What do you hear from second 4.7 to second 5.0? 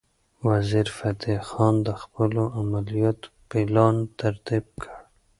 کړ.